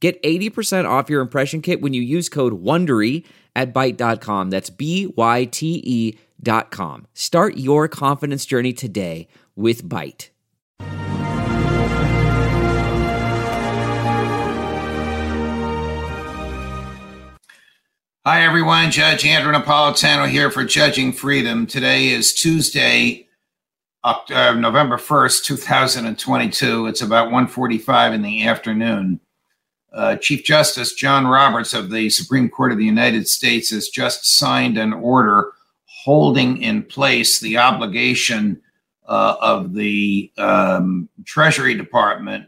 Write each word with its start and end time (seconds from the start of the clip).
Get 0.00 0.22
80% 0.22 0.88
off 0.88 1.10
your 1.10 1.20
impression 1.20 1.60
kit 1.60 1.80
when 1.80 1.92
you 1.92 2.02
use 2.02 2.28
code 2.28 2.62
WONDERY 2.62 3.24
at 3.56 3.74
Byte.com. 3.74 4.50
That's 4.50 4.70
B-Y-T-E 4.70 6.18
dot 6.40 6.70
com. 6.70 7.06
Start 7.14 7.56
your 7.56 7.88
confidence 7.88 8.46
journey 8.46 8.72
today 8.72 9.26
with 9.56 9.82
Byte. 9.84 10.28
Hi, 18.24 18.42
everyone. 18.42 18.90
Judge 18.90 19.24
Andrew 19.24 19.52
Napolitano 19.52 20.28
here 20.28 20.50
for 20.50 20.62
Judging 20.62 21.12
Freedom. 21.12 21.66
Today 21.66 22.08
is 22.08 22.34
Tuesday, 22.34 23.26
October, 24.04 24.38
uh, 24.38 24.52
November 24.52 24.98
1st, 24.98 25.44
2022. 25.44 26.86
It's 26.88 27.00
about 27.00 27.32
1.45 27.32 28.12
in 28.12 28.20
the 28.20 28.46
afternoon. 28.46 29.18
Uh, 29.92 30.16
Chief 30.16 30.44
Justice 30.44 30.92
John 30.92 31.26
Roberts 31.26 31.72
of 31.74 31.90
the 31.90 32.10
Supreme 32.10 32.48
Court 32.48 32.72
of 32.72 32.78
the 32.78 32.84
United 32.84 33.26
States 33.26 33.70
has 33.70 33.88
just 33.88 34.38
signed 34.38 34.76
an 34.76 34.92
order 34.92 35.52
holding 35.84 36.62
in 36.62 36.82
place 36.82 37.40
the 37.40 37.56
obligation 37.56 38.60
uh, 39.06 39.36
of 39.40 39.74
the 39.74 40.30
um, 40.36 41.08
Treasury 41.24 41.74
Department 41.74 42.46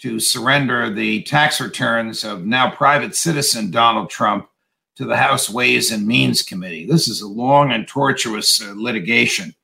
to 0.00 0.18
surrender 0.18 0.90
the 0.90 1.22
tax 1.22 1.60
returns 1.60 2.24
of 2.24 2.44
now 2.46 2.70
private 2.70 3.14
citizen 3.14 3.70
Donald 3.70 4.10
Trump 4.10 4.48
to 4.96 5.04
the 5.04 5.16
House 5.16 5.48
Ways 5.48 5.92
and 5.92 6.06
Means 6.06 6.42
Committee. 6.42 6.86
This 6.86 7.06
is 7.06 7.20
a 7.20 7.28
long 7.28 7.70
and 7.72 7.86
tortuous 7.86 8.60
uh, 8.62 8.72
litigation. 8.76 9.54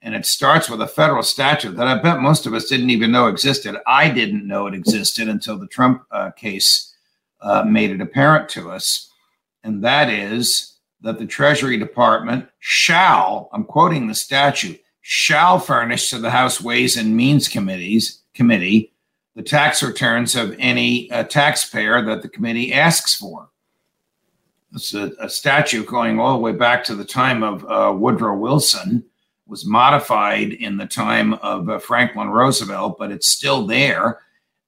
And 0.00 0.14
it 0.14 0.26
starts 0.26 0.70
with 0.70 0.80
a 0.80 0.86
federal 0.86 1.22
statute 1.22 1.76
that 1.76 1.88
I 1.88 2.00
bet 2.00 2.20
most 2.20 2.46
of 2.46 2.54
us 2.54 2.68
didn't 2.68 2.90
even 2.90 3.10
know 3.10 3.26
existed. 3.26 3.76
I 3.86 4.08
didn't 4.08 4.46
know 4.46 4.66
it 4.66 4.74
existed 4.74 5.28
until 5.28 5.58
the 5.58 5.66
Trump 5.66 6.04
uh, 6.10 6.30
case 6.30 6.94
uh, 7.40 7.64
made 7.64 7.90
it 7.90 8.00
apparent 8.00 8.48
to 8.50 8.70
us. 8.70 9.12
And 9.64 9.82
that 9.82 10.08
is 10.08 10.76
that 11.00 11.18
the 11.18 11.26
Treasury 11.26 11.78
Department 11.78 12.48
shall, 12.60 13.48
I'm 13.52 13.64
quoting 13.64 14.06
the 14.06 14.14
statute, 14.14 14.80
shall 15.00 15.58
furnish 15.58 16.10
to 16.10 16.18
the 16.18 16.30
House 16.30 16.60
Ways 16.60 16.96
and 16.96 17.16
Means 17.16 17.48
Committees 17.48 18.22
Committee 18.34 18.92
the 19.38 19.44
tax 19.44 19.84
returns 19.84 20.34
of 20.34 20.52
any 20.58 21.08
uh, 21.12 21.22
taxpayer 21.22 22.04
that 22.04 22.22
the 22.22 22.28
committee 22.28 22.72
asks 22.74 23.14
for. 23.14 23.48
It's 24.74 24.94
a, 24.94 25.12
a, 25.20 25.30
statute 25.30 25.86
going 25.86 26.18
all 26.18 26.32
the 26.32 26.40
way 26.42 26.50
back 26.50 26.82
to 26.84 26.96
the 26.96 27.04
time 27.04 27.44
of 27.44 27.64
uh, 27.66 27.94
Woodrow 27.96 28.36
Wilson 28.36 29.04
was 29.48 29.64
modified 29.64 30.52
in 30.52 30.76
the 30.76 30.86
time 30.86 31.34
of 31.34 31.68
uh, 31.68 31.78
Franklin 31.78 32.28
Roosevelt, 32.28 32.96
but 32.98 33.10
it's 33.10 33.28
still 33.28 33.66
there. 33.66 34.20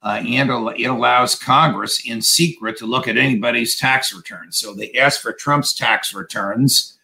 Uh, 0.02 0.22
and 0.26 0.50
it 0.78 0.86
allows 0.86 1.34
Congress 1.34 2.06
in 2.06 2.22
secret 2.22 2.78
to 2.78 2.86
look 2.86 3.06
at 3.06 3.18
anybody's 3.18 3.78
tax 3.78 4.14
returns. 4.14 4.56
So 4.56 4.72
they 4.72 4.92
asked 4.92 5.20
for 5.20 5.34
Trump's 5.34 5.74
tax 5.74 6.14
returns. 6.14 6.98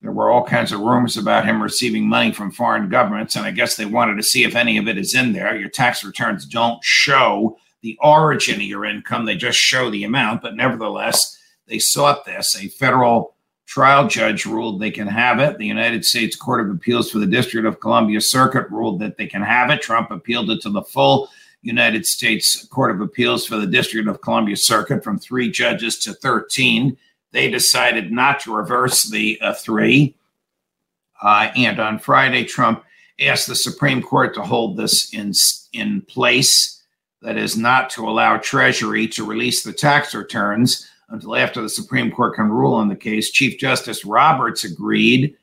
There 0.00 0.12
were 0.12 0.30
all 0.30 0.46
kinds 0.46 0.72
of 0.72 0.80
rumors 0.80 1.18
about 1.18 1.44
him 1.44 1.62
receiving 1.62 2.08
money 2.08 2.32
from 2.32 2.50
foreign 2.50 2.88
governments, 2.88 3.36
and 3.36 3.44
I 3.44 3.50
guess 3.50 3.76
they 3.76 3.84
wanted 3.84 4.16
to 4.16 4.22
see 4.22 4.44
if 4.44 4.56
any 4.56 4.78
of 4.78 4.88
it 4.88 4.96
is 4.96 5.14
in 5.14 5.34
there. 5.34 5.54
Your 5.54 5.68
tax 5.68 6.02
returns 6.02 6.46
don't 6.46 6.82
show 6.82 7.58
the 7.82 7.98
origin 8.02 8.56
of 8.56 8.62
your 8.62 8.86
income, 8.86 9.24
they 9.24 9.36
just 9.36 9.58
show 9.58 9.90
the 9.90 10.04
amount, 10.04 10.42
but 10.42 10.54
nevertheless, 10.54 11.38
they 11.66 11.78
sought 11.78 12.24
this. 12.24 12.54
A 12.60 12.68
federal 12.68 13.34
trial 13.70 14.08
judge 14.08 14.46
ruled 14.46 14.80
they 14.80 14.90
can 14.90 15.06
have 15.06 15.38
it. 15.38 15.56
The 15.56 15.66
United 15.66 16.04
States 16.04 16.34
Court 16.34 16.60
of 16.60 16.74
Appeals 16.74 17.08
for 17.08 17.20
the 17.20 17.26
District 17.26 17.64
of 17.64 17.78
Columbia 17.78 18.20
Circuit 18.20 18.68
ruled 18.68 18.98
that 18.98 19.16
they 19.16 19.28
can 19.28 19.42
have 19.42 19.70
it. 19.70 19.80
Trump 19.80 20.10
appealed 20.10 20.50
it 20.50 20.60
to 20.62 20.70
the 20.70 20.82
full 20.82 21.28
United 21.62 22.04
States 22.04 22.66
Court 22.66 22.90
of 22.90 23.00
Appeals 23.00 23.46
for 23.46 23.58
the 23.58 23.68
District 23.68 24.08
of 24.08 24.20
Columbia 24.22 24.56
Circuit 24.56 25.04
from 25.04 25.20
three 25.20 25.48
judges 25.48 26.00
to 26.00 26.14
13. 26.14 26.96
They 27.30 27.48
decided 27.48 28.10
not 28.10 28.40
to 28.40 28.56
reverse 28.56 29.08
the 29.08 29.40
uh, 29.40 29.54
three. 29.54 30.16
Uh, 31.22 31.52
and 31.54 31.78
on 31.78 32.00
Friday, 32.00 32.44
Trump 32.44 32.82
asked 33.20 33.46
the 33.46 33.54
Supreme 33.54 34.02
Court 34.02 34.34
to 34.34 34.42
hold 34.42 34.76
this 34.76 35.14
in, 35.14 35.32
in 35.72 36.02
place. 36.02 36.82
That 37.22 37.36
is, 37.36 37.56
not 37.56 37.88
to 37.90 38.08
allow 38.08 38.38
Treasury 38.38 39.06
to 39.08 39.24
release 39.24 39.62
the 39.62 39.72
tax 39.72 40.12
returns 40.12 40.89
until 41.10 41.36
after 41.36 41.60
the 41.60 41.68
Supreme 41.68 42.10
Court 42.10 42.34
can 42.34 42.48
rule 42.48 42.74
on 42.74 42.88
the 42.88 42.96
case. 42.96 43.30
Chief 43.30 43.58
Justice 43.58 44.04
Roberts 44.04 44.64
agreed 44.64 45.36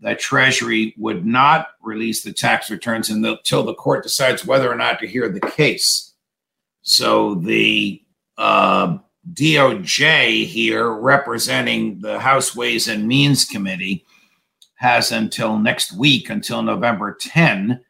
that 0.00 0.18
Treasury 0.18 0.94
would 0.98 1.24
not 1.24 1.68
release 1.82 2.22
the 2.22 2.32
tax 2.32 2.70
returns 2.70 3.08
until 3.08 3.62
the 3.62 3.74
court 3.74 4.02
decides 4.02 4.44
whether 4.44 4.70
or 4.70 4.76
not 4.76 4.98
to 5.00 5.06
hear 5.06 5.28
the 5.28 5.40
case. 5.40 6.12
So 6.82 7.36
the 7.36 8.02
uh, 8.36 8.98
DOJ 9.32 10.44
here, 10.44 10.92
representing 10.92 12.00
the 12.00 12.20
House 12.20 12.54
Ways 12.54 12.88
and 12.88 13.08
Means 13.08 13.46
Committee, 13.46 14.04
has 14.74 15.12
until 15.12 15.58
next 15.58 15.96
week, 15.96 16.28
until 16.28 16.62
November 16.62 17.16
10, 17.18 17.80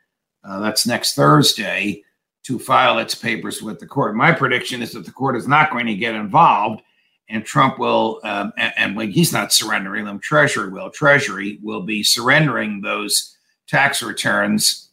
uh, 0.44 0.60
that's 0.60 0.86
next 0.86 1.14
Thursday, 1.14 2.04
to 2.44 2.58
file 2.58 2.98
its 2.98 3.14
papers 3.14 3.62
with 3.62 3.80
the 3.80 3.86
court. 3.86 4.14
My 4.14 4.30
prediction 4.30 4.82
is 4.82 4.92
that 4.92 5.04
the 5.04 5.10
court 5.10 5.34
is 5.34 5.48
not 5.48 5.72
going 5.72 5.86
to 5.86 5.96
get 5.96 6.14
involved 6.14 6.82
and 7.28 7.44
Trump 7.44 7.78
will, 7.78 8.20
um, 8.24 8.52
and, 8.58 8.72
and, 8.76 8.96
when 8.96 9.10
he's 9.10 9.32
not 9.32 9.52
surrendering 9.52 10.04
them, 10.04 10.18
Treasury 10.18 10.70
will. 10.70 10.90
Treasury 10.90 11.58
will 11.62 11.82
be 11.82 12.02
surrendering 12.02 12.80
those 12.80 13.36
tax 13.66 14.02
returns 14.02 14.90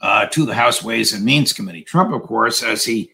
uh, 0.00 0.26
to 0.26 0.46
the 0.46 0.54
House 0.54 0.82
Ways 0.82 1.12
and 1.12 1.24
Means 1.24 1.52
Committee. 1.52 1.82
Trump, 1.82 2.12
of 2.14 2.22
course, 2.22 2.62
as 2.62 2.84
he 2.84 3.12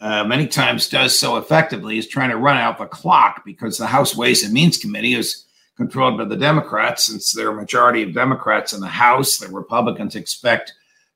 uh, 0.00 0.24
many 0.24 0.46
times 0.46 0.88
does 0.88 1.18
so 1.18 1.36
effectively, 1.36 1.98
is 1.98 2.06
trying 2.06 2.30
to 2.30 2.36
run 2.36 2.56
out 2.56 2.78
the 2.78 2.86
clock 2.86 3.44
because 3.44 3.76
the 3.76 3.86
House 3.86 4.16
Ways 4.16 4.42
and 4.42 4.52
Means 4.52 4.78
Committee 4.78 5.14
is 5.14 5.44
controlled 5.76 6.18
by 6.18 6.24
the 6.24 6.36
Democrats. 6.36 7.06
Since 7.06 7.32
there 7.32 7.48
are 7.48 7.52
a 7.52 7.60
majority 7.60 8.02
of 8.02 8.14
Democrats 8.14 8.72
in 8.72 8.80
the 8.80 8.86
House, 8.86 9.38
the 9.38 9.48
Republicans 9.48 10.16
expect 10.16 10.72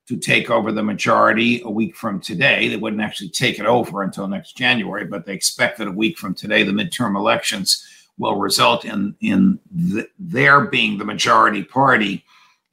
to 0.07 0.17
take 0.17 0.51
over 0.51 0.71
the 0.71 0.83
majority 0.83 1.61
a 1.63 1.69
week 1.69 1.95
from 1.95 2.19
today. 2.19 2.67
They 2.67 2.77
wouldn't 2.77 3.01
actually 3.01 3.29
take 3.29 3.59
it 3.59 3.65
over 3.65 4.03
until 4.03 4.27
next 4.27 4.55
January, 4.55 5.05
but 5.05 5.25
they 5.25 5.33
expect 5.33 5.79
that 5.79 5.87
a 5.87 5.91
week 5.91 6.17
from 6.17 6.35
today, 6.35 6.63
the 6.63 6.71
midterm 6.71 7.15
elections 7.15 7.83
will 8.17 8.37
result 8.37 8.85
in 8.85 9.15
in 9.21 9.59
the, 9.71 10.07
their 10.19 10.61
being 10.61 10.97
the 10.97 11.05
majority 11.05 11.63
party 11.63 12.23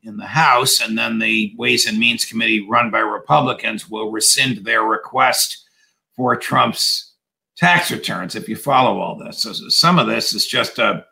in 0.04 0.16
the 0.16 0.26
House, 0.26 0.81
and 0.81 0.98
then 0.98 1.19
the 1.19 1.54
Ways 1.56 1.87
and 1.87 1.98
Means 1.98 2.25
Committee, 2.25 2.66
run 2.69 2.91
by 2.91 2.98
Republicans, 2.98 3.88
will 3.88 4.10
rescind 4.10 4.64
their 4.64 4.82
request 4.82 5.64
for 6.16 6.37
Trump's 6.37 7.12
tax 7.56 7.91
returns. 7.91 8.34
If 8.34 8.49
you 8.49 8.56
follow 8.56 9.00
all 9.00 9.16
this, 9.16 9.38
so 9.38 9.53
some 9.53 9.99
of 9.99 10.09
this 10.09 10.34
is 10.34 10.47
just 10.47 10.78
a 10.78 11.06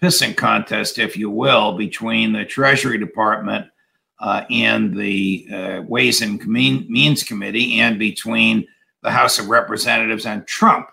pissing 0.00 0.36
contest, 0.36 0.98
if 0.98 1.16
you 1.16 1.30
will, 1.30 1.76
between 1.76 2.32
the 2.32 2.44
Treasury 2.44 2.98
Department 2.98 3.66
uh, 4.18 4.44
the 4.48 5.48
uh, 5.52 5.82
Ways 5.82 6.22
and 6.22 6.44
Means 6.46 7.22
Committee 7.22 7.80
and 7.80 7.98
between 7.98 8.66
the 9.02 9.10
House 9.10 9.38
of 9.38 9.48
Representatives 9.48 10.26
and 10.26 10.46
Trump. 10.46 10.88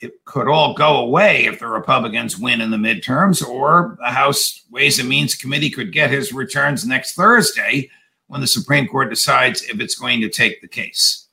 It 0.00 0.24
could 0.24 0.48
all 0.48 0.74
go 0.74 0.98
away 0.98 1.46
if 1.46 1.58
the 1.58 1.68
Republicans 1.68 2.38
win 2.38 2.60
in 2.60 2.70
the 2.70 2.76
midterms, 2.76 3.46
or 3.46 3.96
the 4.00 4.10
House 4.10 4.62
Ways 4.70 4.98
and 4.98 5.08
Means 5.08 5.34
Committee 5.34 5.70
could 5.70 5.92
get 5.92 6.10
his 6.10 6.32
returns 6.32 6.86
next 6.86 7.14
Thursday 7.14 7.90
when 8.26 8.40
the 8.40 8.46
Supreme 8.46 8.88
Court 8.88 9.08
decides 9.08 9.62
if 9.62 9.80
it's 9.80 9.94
going 9.94 10.20
to 10.20 10.28
take 10.28 10.60
the 10.60 10.68
case. 10.68 11.28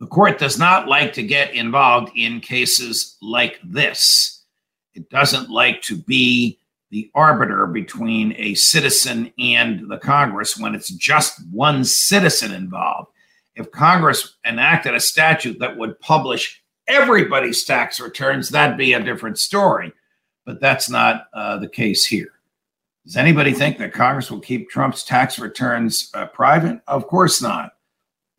The 0.00 0.06
court 0.06 0.38
does 0.38 0.58
not 0.58 0.88
like 0.88 1.12
to 1.14 1.22
get 1.22 1.54
involved 1.54 2.12
in 2.16 2.40
cases 2.40 3.16
like 3.20 3.58
this. 3.64 4.44
It 4.94 5.10
doesn't 5.10 5.50
like 5.50 5.82
to 5.82 5.96
be 5.96 6.57
the 6.90 7.10
arbiter 7.14 7.66
between 7.66 8.34
a 8.36 8.54
citizen 8.54 9.32
and 9.38 9.90
the 9.90 9.98
Congress 9.98 10.58
when 10.58 10.74
it's 10.74 10.88
just 10.90 11.40
one 11.50 11.84
citizen 11.84 12.52
involved. 12.52 13.10
If 13.54 13.70
Congress 13.70 14.36
enacted 14.46 14.94
a 14.94 15.00
statute 15.00 15.58
that 15.58 15.76
would 15.76 16.00
publish 16.00 16.62
everybody's 16.86 17.64
tax 17.64 18.00
returns, 18.00 18.48
that'd 18.48 18.78
be 18.78 18.94
a 18.94 19.02
different 19.02 19.38
story. 19.38 19.92
But 20.46 20.60
that's 20.60 20.88
not 20.88 21.26
uh, 21.34 21.58
the 21.58 21.68
case 21.68 22.06
here. 22.06 22.32
Does 23.04 23.16
anybody 23.16 23.52
think 23.52 23.78
that 23.78 23.92
Congress 23.92 24.30
will 24.30 24.40
keep 24.40 24.70
Trump's 24.70 25.02
tax 25.02 25.38
returns 25.38 26.10
uh, 26.14 26.26
private? 26.26 26.80
Of 26.86 27.06
course 27.06 27.42
not. 27.42 27.72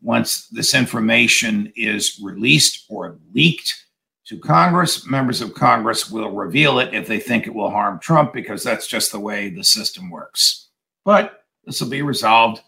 Once 0.02 0.46
this 0.48 0.74
information 0.74 1.72
is 1.76 2.20
released 2.22 2.86
or 2.88 3.18
leaked 3.34 3.86
to 4.30 4.38
Congress, 4.38 5.04
members 5.06 5.40
of 5.40 5.54
Congress 5.54 6.08
will 6.08 6.30
reveal 6.30 6.78
it 6.78 6.94
if 6.94 7.08
they 7.08 7.18
think 7.18 7.48
it 7.48 7.54
will 7.54 7.68
harm 7.68 7.98
Trump, 7.98 8.32
because 8.32 8.62
that's 8.62 8.86
just 8.86 9.10
the 9.10 9.18
way 9.18 9.50
the 9.50 9.64
system 9.64 10.08
works. 10.08 10.68
But 11.04 11.42
this 11.64 11.80
will 11.80 11.88
be 11.88 12.02
resolved 12.02 12.62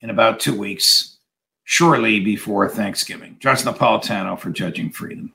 in 0.00 0.08
about 0.08 0.40
two 0.40 0.58
weeks, 0.58 1.18
surely 1.64 2.18
before 2.18 2.66
Thanksgiving. 2.66 3.36
Judge 3.40 3.58
Napolitano 3.58 4.38
for 4.38 4.48
Judging 4.48 4.88
Freedom. 4.88 5.34